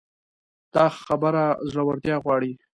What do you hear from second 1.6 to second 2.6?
زړورتيا غواړي.